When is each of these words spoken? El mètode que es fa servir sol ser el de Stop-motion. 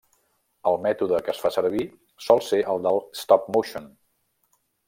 El 0.69 0.77
mètode 0.85 1.19
que 1.27 1.31
es 1.33 1.43
fa 1.43 1.51
servir 1.59 1.85
sol 2.29 2.43
ser 2.49 2.61
el 2.75 2.83
de 2.89 2.97
Stop-motion. 3.23 3.91